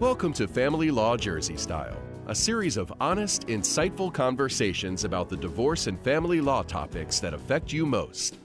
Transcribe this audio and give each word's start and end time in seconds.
Welcome 0.00 0.32
to 0.34 0.46
Family 0.46 0.92
Law 0.92 1.16
Jersey 1.16 1.56
Style, 1.56 2.00
a 2.28 2.34
series 2.34 2.76
of 2.76 2.92
honest, 3.00 3.48
insightful 3.48 4.14
conversations 4.14 5.02
about 5.02 5.28
the 5.28 5.36
divorce 5.36 5.88
and 5.88 5.98
family 6.04 6.40
law 6.40 6.62
topics 6.62 7.18
that 7.18 7.34
affect 7.34 7.72
you 7.72 7.84
most, 7.84 8.38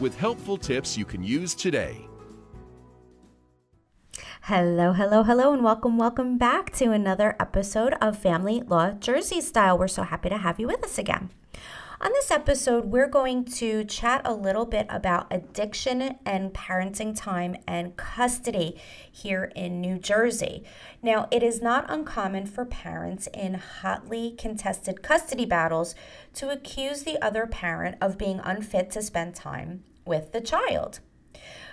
with 0.00 0.14
helpful 0.18 0.58
tips 0.58 0.98
you 0.98 1.06
can 1.06 1.22
use 1.22 1.54
today. 1.54 2.06
Hello, 4.42 4.92
hello, 4.92 5.22
hello, 5.22 5.54
and 5.54 5.64
welcome, 5.64 5.96
welcome 5.96 6.36
back 6.36 6.72
to 6.72 6.90
another 6.92 7.36
episode 7.40 7.94
of 8.02 8.18
Family 8.18 8.60
Law 8.60 8.90
Jersey 8.90 9.40
Style. 9.40 9.78
We're 9.78 9.88
so 9.88 10.02
happy 10.02 10.28
to 10.28 10.36
have 10.36 10.60
you 10.60 10.66
with 10.66 10.84
us 10.84 10.98
again. 10.98 11.30
On 12.00 12.12
this 12.12 12.30
episode, 12.30 12.84
we're 12.84 13.08
going 13.08 13.44
to 13.44 13.82
chat 13.82 14.22
a 14.24 14.32
little 14.32 14.66
bit 14.66 14.86
about 14.88 15.26
addiction 15.32 16.16
and 16.24 16.54
parenting 16.54 17.18
time 17.18 17.56
and 17.66 17.96
custody 17.96 18.80
here 19.10 19.50
in 19.56 19.80
New 19.80 19.98
Jersey. 19.98 20.62
Now, 21.02 21.26
it 21.32 21.42
is 21.42 21.60
not 21.60 21.90
uncommon 21.90 22.46
for 22.46 22.64
parents 22.64 23.26
in 23.34 23.54
hotly 23.54 24.30
contested 24.38 25.02
custody 25.02 25.44
battles 25.44 25.96
to 26.34 26.50
accuse 26.50 27.02
the 27.02 27.20
other 27.20 27.48
parent 27.48 27.96
of 28.00 28.16
being 28.16 28.38
unfit 28.44 28.92
to 28.92 29.02
spend 29.02 29.34
time 29.34 29.82
with 30.04 30.30
the 30.30 30.40
child. 30.40 31.00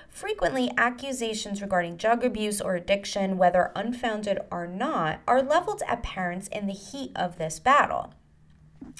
Frequently, 0.09 0.71
accusations 0.75 1.61
regarding 1.61 1.97
drug 1.97 2.23
abuse 2.23 2.59
or 2.59 2.73
addiction, 2.75 3.37
whether 3.37 3.71
unfounded 3.75 4.39
or 4.49 4.65
not, 4.65 5.19
are 5.27 5.43
leveled 5.43 5.83
at 5.87 6.01
parents 6.01 6.47
in 6.47 6.65
the 6.65 6.73
heat 6.73 7.11
of 7.15 7.37
this 7.37 7.59
battle. 7.59 8.11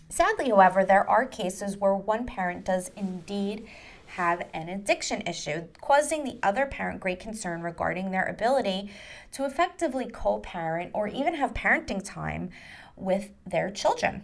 Sadly, 0.10 0.50
however, 0.50 0.86
there 0.86 1.10
are 1.10 1.26
cases 1.26 1.78
where 1.78 1.96
one 1.96 2.26
parent 2.26 2.66
does 2.66 2.92
indeed 2.96 3.68
have 4.08 4.48
an 4.54 4.70
addiction 4.70 5.22
issue, 5.28 5.68
causing 5.82 6.24
the 6.24 6.40
other 6.42 6.66
parent 6.66 7.00
great 7.00 7.20
concern 7.20 7.62
regarding 7.62 8.12
their 8.12 8.24
ability 8.24 8.92
to 9.34 9.46
effectively 9.46 10.06
co 10.06 10.40
parent 10.40 10.92
or 10.94 11.08
even 11.08 11.36
have 11.36 11.54
parenting 11.54 12.04
time 12.04 12.50
with 12.96 13.32
their 13.46 13.70
children. 13.70 14.24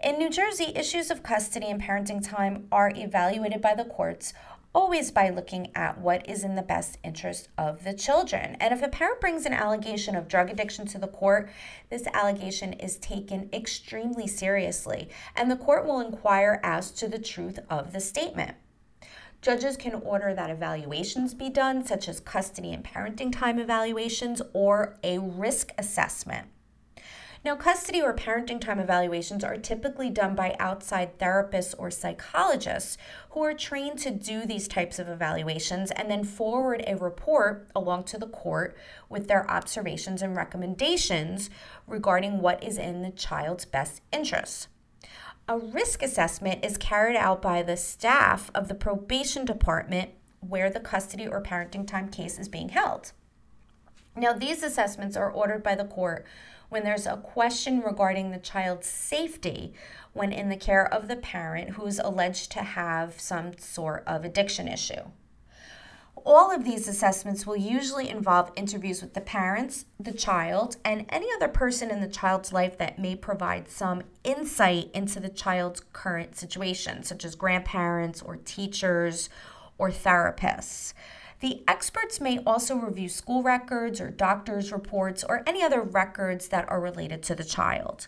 In 0.00 0.18
New 0.18 0.30
Jersey, 0.30 0.72
issues 0.76 1.10
of 1.10 1.22
custody 1.22 1.66
and 1.66 1.82
parenting 1.82 2.22
time 2.26 2.68
are 2.70 2.92
evaluated 2.94 3.60
by 3.60 3.74
the 3.74 3.84
courts 3.84 4.34
always 4.74 5.10
by 5.10 5.28
looking 5.28 5.70
at 5.74 5.98
what 5.98 6.28
is 6.28 6.44
in 6.44 6.54
the 6.54 6.62
best 6.62 6.98
interest 7.04 7.48
of 7.58 7.84
the 7.84 7.92
children. 7.92 8.56
And 8.60 8.72
if 8.72 8.82
a 8.82 8.88
parent 8.88 9.20
brings 9.20 9.44
an 9.44 9.52
allegation 9.52 10.16
of 10.16 10.28
drug 10.28 10.50
addiction 10.50 10.86
to 10.88 10.98
the 10.98 11.08
court, 11.08 11.50
this 11.90 12.06
allegation 12.14 12.72
is 12.74 12.96
taken 12.96 13.48
extremely 13.52 14.26
seriously, 14.26 15.08
and 15.36 15.50
the 15.50 15.56
court 15.56 15.84
will 15.84 16.00
inquire 16.00 16.60
as 16.62 16.90
to 16.92 17.08
the 17.08 17.18
truth 17.18 17.58
of 17.68 17.92
the 17.92 18.00
statement. 18.00 18.56
Judges 19.42 19.76
can 19.76 19.94
order 19.94 20.32
that 20.34 20.50
evaluations 20.50 21.34
be 21.34 21.50
done, 21.50 21.84
such 21.84 22.08
as 22.08 22.20
custody 22.20 22.72
and 22.72 22.84
parenting 22.84 23.32
time 23.32 23.58
evaluations 23.58 24.40
or 24.52 24.96
a 25.02 25.18
risk 25.18 25.72
assessment. 25.76 26.46
Now, 27.44 27.56
custody 27.56 28.00
or 28.00 28.14
parenting 28.14 28.60
time 28.60 28.78
evaluations 28.78 29.42
are 29.42 29.56
typically 29.56 30.10
done 30.10 30.36
by 30.36 30.54
outside 30.60 31.18
therapists 31.18 31.74
or 31.76 31.90
psychologists 31.90 32.96
who 33.30 33.42
are 33.42 33.52
trained 33.52 33.98
to 34.00 34.12
do 34.12 34.46
these 34.46 34.68
types 34.68 35.00
of 35.00 35.08
evaluations 35.08 35.90
and 35.90 36.08
then 36.08 36.22
forward 36.22 36.84
a 36.86 36.96
report 36.96 37.68
along 37.74 38.04
to 38.04 38.18
the 38.18 38.28
court 38.28 38.76
with 39.08 39.26
their 39.26 39.50
observations 39.50 40.22
and 40.22 40.36
recommendations 40.36 41.50
regarding 41.88 42.40
what 42.40 42.62
is 42.62 42.78
in 42.78 43.02
the 43.02 43.10
child's 43.10 43.64
best 43.64 44.02
interests. 44.12 44.68
A 45.48 45.58
risk 45.58 46.00
assessment 46.00 46.64
is 46.64 46.76
carried 46.76 47.16
out 47.16 47.42
by 47.42 47.62
the 47.64 47.76
staff 47.76 48.52
of 48.54 48.68
the 48.68 48.74
probation 48.76 49.44
department 49.44 50.10
where 50.38 50.70
the 50.70 50.78
custody 50.78 51.26
or 51.26 51.42
parenting 51.42 51.88
time 51.88 52.08
case 52.08 52.38
is 52.38 52.48
being 52.48 52.68
held. 52.68 53.10
Now, 54.14 54.32
these 54.32 54.62
assessments 54.62 55.16
are 55.16 55.30
ordered 55.30 55.64
by 55.64 55.74
the 55.74 55.84
court 55.84 56.24
when 56.72 56.84
there's 56.84 57.06
a 57.06 57.18
question 57.18 57.82
regarding 57.82 58.30
the 58.30 58.38
child's 58.38 58.86
safety 58.86 59.74
when 60.14 60.32
in 60.32 60.48
the 60.48 60.56
care 60.56 60.92
of 60.92 61.06
the 61.06 61.16
parent 61.16 61.70
who's 61.70 61.98
alleged 61.98 62.50
to 62.50 62.62
have 62.62 63.20
some 63.20 63.52
sort 63.58 64.02
of 64.06 64.24
addiction 64.24 64.66
issue. 64.66 65.02
All 66.24 66.50
of 66.50 66.64
these 66.64 66.88
assessments 66.88 67.46
will 67.46 67.56
usually 67.56 68.08
involve 68.08 68.52
interviews 68.56 69.02
with 69.02 69.12
the 69.12 69.20
parents, 69.20 69.84
the 70.00 70.12
child, 70.12 70.76
and 70.82 71.04
any 71.10 71.26
other 71.36 71.48
person 71.48 71.90
in 71.90 72.00
the 72.00 72.08
child's 72.08 72.54
life 72.54 72.78
that 72.78 72.98
may 72.98 73.16
provide 73.16 73.68
some 73.68 74.02
insight 74.24 74.90
into 74.94 75.20
the 75.20 75.28
child's 75.28 75.82
current 75.92 76.36
situation, 76.36 77.02
such 77.02 77.22
as 77.26 77.34
grandparents 77.34 78.22
or 78.22 78.36
teachers 78.36 79.28
or 79.76 79.90
therapists. 79.90 80.94
The 81.42 81.64
experts 81.66 82.20
may 82.20 82.38
also 82.46 82.76
review 82.76 83.08
school 83.08 83.42
records 83.42 84.00
or 84.00 84.10
doctor's 84.10 84.70
reports 84.70 85.24
or 85.28 85.42
any 85.44 85.60
other 85.60 85.82
records 85.82 86.46
that 86.48 86.68
are 86.68 86.80
related 86.80 87.20
to 87.24 87.34
the 87.34 87.42
child. 87.42 88.06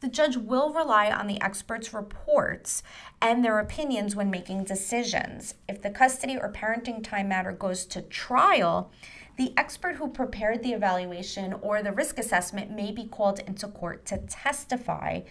The 0.00 0.08
judge 0.08 0.36
will 0.36 0.74
rely 0.74 1.10
on 1.10 1.26
the 1.26 1.40
experts' 1.40 1.94
reports 1.94 2.82
and 3.22 3.42
their 3.42 3.58
opinions 3.58 4.14
when 4.14 4.30
making 4.30 4.64
decisions. 4.64 5.54
If 5.66 5.80
the 5.80 5.88
custody 5.88 6.36
or 6.36 6.52
parenting 6.52 7.02
time 7.02 7.28
matter 7.28 7.52
goes 7.52 7.86
to 7.86 8.02
trial, 8.02 8.92
the 9.38 9.54
expert 9.56 9.96
who 9.96 10.08
prepared 10.08 10.62
the 10.62 10.74
evaluation 10.74 11.54
or 11.54 11.82
the 11.82 11.92
risk 11.92 12.18
assessment 12.18 12.70
may 12.70 12.92
be 12.92 13.06
called 13.06 13.38
into 13.38 13.68
court 13.68 14.04
to 14.04 14.18
testify 14.18 15.22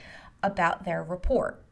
about 0.41 0.83
their 0.83 1.03
report. 1.03 1.64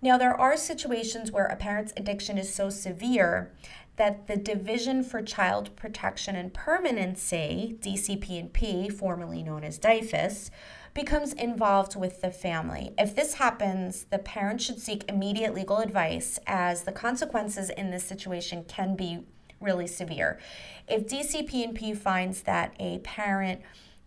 Now, 0.00 0.16
there 0.16 0.38
are 0.38 0.56
situations 0.56 1.32
where 1.32 1.46
a 1.46 1.56
parent's 1.56 1.92
addiction 1.96 2.38
is 2.38 2.54
so 2.54 2.70
severe 2.70 3.52
that 3.96 4.28
the 4.28 4.36
Division 4.36 5.02
for 5.02 5.22
Child 5.22 5.74
Protection 5.74 6.36
and 6.36 6.54
Permanency, 6.54 7.76
DCP&P, 7.80 8.88
formerly 8.90 9.42
known 9.42 9.64
as 9.64 9.78
DYFS, 9.78 10.50
becomes 10.94 11.32
involved 11.32 11.96
with 11.96 12.20
the 12.20 12.30
family. 12.30 12.92
If 12.96 13.16
this 13.16 13.34
happens, 13.34 14.04
the 14.04 14.18
parent 14.18 14.60
should 14.60 14.78
seek 14.78 15.08
immediate 15.08 15.52
legal 15.52 15.78
advice 15.78 16.38
as 16.46 16.84
the 16.84 16.92
consequences 16.92 17.70
in 17.70 17.90
this 17.90 18.04
situation 18.04 18.64
can 18.68 18.94
be 18.94 19.24
really 19.60 19.88
severe. 19.88 20.38
If 20.86 21.08
DCP&P 21.08 21.94
finds 21.94 22.42
that 22.42 22.74
a 22.78 22.98
parent 23.00 23.62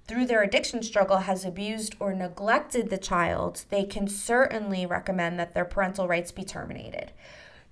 through 0.07 0.25
their 0.25 0.43
addiction 0.43 0.83
struggle 0.83 1.17
has 1.17 1.45
abused 1.45 1.95
or 1.99 2.13
neglected 2.13 2.89
the 2.89 2.97
child, 2.97 3.65
they 3.69 3.83
can 3.83 4.07
certainly 4.07 4.85
recommend 4.85 5.39
that 5.39 5.53
their 5.53 5.65
parental 5.65 6.07
rights 6.07 6.31
be 6.31 6.43
terminated. 6.43 7.11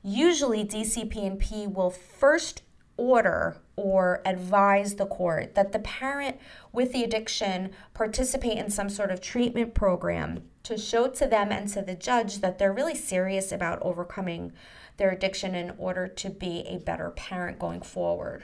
Usually, 0.02 0.64
DCP&P 0.64 1.68
will 1.68 1.90
first 1.90 2.62
order 3.00 3.58
or 3.76 4.22
advise 4.26 4.96
the 4.96 5.06
court 5.06 5.56
that 5.56 5.72
the 5.72 5.80
parent 5.80 6.38
with 6.74 6.92
the 6.92 7.04
addiction 7.04 7.72
participate 7.94 8.58
in 8.58 8.70
some 8.70 8.90
sort 8.90 9.10
of 9.10 9.22
treatment 9.22 9.74
program 9.74 10.44
to 10.64 10.78
show 10.78 11.08
to 11.08 11.26
them 11.26 11.52
and 11.52 11.70
to 11.70 11.82
the 11.82 11.96
judge 11.96 12.40
that 12.40 12.60
they're 12.60 12.74
really 12.74 12.96
serious 12.96 13.52
about 13.52 13.82
overcoming 13.82 14.52
their 14.98 15.12
addiction 15.12 15.56
in 15.56 15.74
order 15.78 16.08
to 16.08 16.30
be 16.30 16.66
a 16.68 16.78
better 16.78 17.10
parent 17.12 17.58
going 17.58 17.82
forward. 17.82 18.44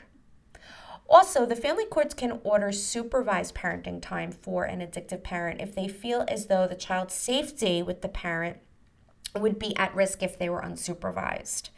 Also, 1.08 1.46
the 1.46 1.56
family 1.56 1.86
courts 1.86 2.14
can 2.14 2.40
order 2.44 2.72
supervised 2.72 3.54
parenting 3.54 4.02
time 4.02 4.32
for 4.32 4.64
an 4.64 4.80
addictive 4.80 5.24
parent 5.24 5.62
if 5.62 5.76
they 5.76 5.88
feel 5.88 6.26
as 6.28 6.48
though 6.48 6.68
the 6.68 6.76
child's 6.76 7.14
safety 7.14 7.84
with 7.84 8.02
the 8.02 8.10
parent 8.10 8.58
would 9.36 9.60
be 9.60 9.76
at 9.78 9.94
risk 9.94 10.24
if 10.24 10.40
they 10.40 10.50
were 10.50 10.62
unsupervised. 10.62 11.70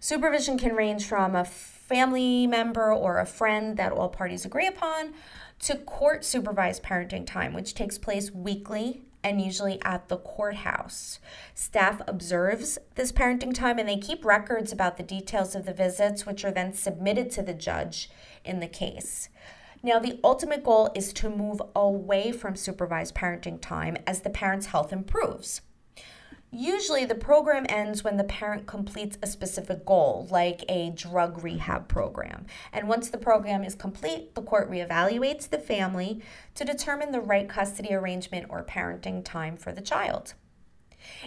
Supervision 0.00 0.58
can 0.58 0.74
range 0.74 1.06
from 1.06 1.34
a 1.34 1.44
family 1.44 2.46
member 2.46 2.92
or 2.92 3.18
a 3.18 3.26
friend 3.26 3.76
that 3.76 3.92
all 3.92 4.08
parties 4.08 4.44
agree 4.44 4.66
upon 4.66 5.14
to 5.60 5.76
court 5.76 6.24
supervised 6.24 6.82
parenting 6.82 7.26
time, 7.26 7.54
which 7.54 7.74
takes 7.74 7.96
place 7.96 8.30
weekly 8.30 9.02
and 9.26 9.42
usually 9.42 9.82
at 9.82 10.08
the 10.08 10.18
courthouse. 10.18 11.18
Staff 11.52 12.00
observes 12.06 12.78
this 12.94 13.10
parenting 13.10 13.52
time 13.52 13.76
and 13.76 13.88
they 13.88 13.96
keep 13.96 14.24
records 14.24 14.70
about 14.70 14.96
the 14.96 15.02
details 15.02 15.56
of 15.56 15.66
the 15.66 15.72
visits, 15.72 16.24
which 16.24 16.44
are 16.44 16.52
then 16.52 16.72
submitted 16.72 17.28
to 17.32 17.42
the 17.42 17.52
judge 17.52 18.08
in 18.44 18.60
the 18.60 18.68
case. 18.68 19.28
Now, 19.82 19.98
the 19.98 20.20
ultimate 20.22 20.62
goal 20.62 20.92
is 20.94 21.12
to 21.14 21.28
move 21.28 21.60
away 21.74 22.30
from 22.30 22.54
supervised 22.54 23.16
parenting 23.16 23.60
time 23.60 23.96
as 24.06 24.20
the 24.20 24.30
parent's 24.30 24.66
health 24.66 24.92
improves. 24.92 25.60
Usually, 26.58 27.04
the 27.04 27.14
program 27.14 27.66
ends 27.68 28.02
when 28.02 28.16
the 28.16 28.24
parent 28.24 28.66
completes 28.66 29.18
a 29.20 29.26
specific 29.26 29.84
goal, 29.84 30.26
like 30.30 30.64
a 30.70 30.88
drug 30.88 31.44
rehab 31.44 31.86
program. 31.86 32.46
And 32.72 32.88
once 32.88 33.10
the 33.10 33.18
program 33.18 33.62
is 33.62 33.74
complete, 33.74 34.34
the 34.34 34.40
court 34.40 34.70
reevaluates 34.70 35.50
the 35.50 35.58
family 35.58 36.22
to 36.54 36.64
determine 36.64 37.12
the 37.12 37.20
right 37.20 37.46
custody 37.46 37.92
arrangement 37.92 38.46
or 38.48 38.64
parenting 38.64 39.22
time 39.22 39.58
for 39.58 39.70
the 39.70 39.82
child. 39.82 40.32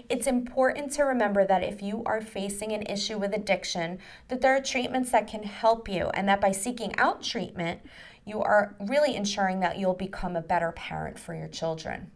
It's 0.09 0.25
important 0.25 0.93
to 0.93 1.03
remember 1.03 1.45
that 1.45 1.63
if 1.63 1.83
you 1.83 2.01
are 2.07 2.21
facing 2.21 2.71
an 2.71 2.87
issue 2.87 3.19
with 3.19 3.35
addiction, 3.35 3.99
that 4.29 4.41
there 4.41 4.55
are 4.55 4.61
treatments 4.61 5.11
that 5.11 5.27
can 5.27 5.43
help 5.43 5.87
you 5.87 6.09
and 6.15 6.27
that 6.27 6.41
by 6.41 6.51
seeking 6.51 6.97
out 6.97 7.21
treatment, 7.21 7.81
you 8.25 8.41
are 8.41 8.75
really 8.79 9.15
ensuring 9.15 9.59
that 9.59 9.77
you'll 9.77 9.93
become 9.93 10.35
a 10.35 10.41
better 10.41 10.71
parent 10.71 11.19
for 11.19 11.35
your 11.35 11.47
children. 11.47 12.09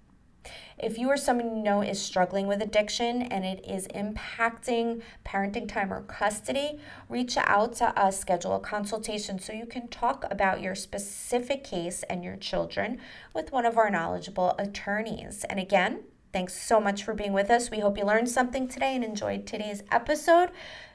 If 0.77 0.97
you 0.97 1.07
or 1.09 1.17
someone 1.17 1.55
you 1.55 1.63
know 1.63 1.81
is 1.81 2.01
struggling 2.01 2.47
with 2.47 2.61
addiction 2.61 3.21
and 3.21 3.45
it 3.45 3.63
is 3.65 3.87
impacting 3.89 5.01
parenting 5.25 5.67
time 5.67 5.93
or 5.93 6.01
custody, 6.01 6.79
reach 7.09 7.37
out 7.37 7.73
to 7.75 7.97
us, 7.99 8.19
schedule 8.19 8.55
a 8.55 8.59
consultation 8.59 9.39
so 9.39 9.53
you 9.53 9.65
can 9.65 9.87
talk 9.87 10.25
about 10.29 10.61
your 10.61 10.75
specific 10.75 11.63
case 11.63 12.03
and 12.03 12.23
your 12.23 12.35
children 12.35 12.99
with 13.33 13.51
one 13.51 13.65
of 13.65 13.77
our 13.77 13.89
knowledgeable 13.89 14.55
attorneys. 14.57 15.43
And 15.45 15.59
again, 15.59 16.03
thanks 16.33 16.53
so 16.53 16.81
much 16.81 17.03
for 17.03 17.13
being 17.13 17.31
with 17.31 17.49
us. 17.49 17.71
We 17.71 17.79
hope 17.79 17.97
you 17.97 18.03
learned 18.03 18.29
something 18.29 18.67
today 18.67 18.95
and 18.95 19.03
enjoyed 19.03 19.45
today's 19.45 19.83
episode. 19.91 20.49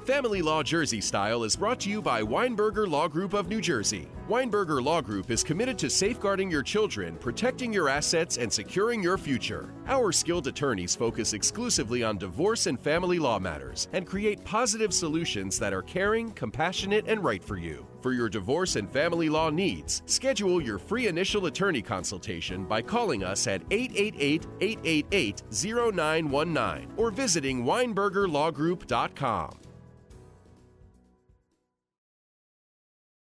Family 0.06 0.42
Law 0.42 0.64
Jersey 0.64 1.00
Style 1.00 1.46
is 1.46 1.56
brought 1.56 1.80
to 1.80 1.90
you 1.90 2.02
by 2.02 2.22
Weinberger 2.22 2.86
Law 2.86 3.08
Group 3.08 3.34
of 3.34 3.48
New 3.48 3.62
Jersey. 3.62 4.10
Weinberger 4.28 4.84
Law 4.84 5.00
Group 5.00 5.32
is 5.32 5.46
committed 5.46 5.80
to 5.80 5.90
safeguarding 5.90 6.52
your 6.52 6.62
children, 6.62 7.16
protecting 7.16 7.72
your 7.72 7.88
assets, 7.88 8.36
and 8.36 8.52
securing 8.52 9.02
your 9.02 9.18
future. 9.18 9.74
Our 9.88 10.12
skilled 10.12 10.48
attorneys 10.48 10.94
focus 10.94 11.32
exclusively 11.32 12.04
on 12.04 12.18
divorce 12.18 12.68
and 12.68 12.78
family 12.78 13.18
law 13.18 13.40
matters 13.40 13.88
and 13.94 14.06
create 14.06 14.44
positive 14.44 14.94
solutions 14.94 15.58
that 15.60 15.74
are 15.74 15.82
caring, 15.82 16.32
compassionate, 16.32 17.06
and 17.08 17.24
right 17.24 17.42
for 17.42 17.56
you. 17.56 17.88
For 18.02 18.12
your 18.12 18.28
divorce 18.28 18.76
and 18.76 18.92
family 18.92 19.30
law 19.30 19.52
needs, 19.52 20.02
schedule 20.06 20.62
your 20.62 20.80
free 20.80 21.08
initial 21.08 21.46
attorney 21.46 21.82
consultation 21.82 22.66
by 22.66 22.82
calling 22.82 23.24
us 23.24 23.48
at 23.48 23.62
888 23.72 24.48
888 24.60 25.44
0919 25.50 26.92
or 26.98 27.10
visiting 27.10 27.64
WeinbergerLawGroup.com. 27.64 29.60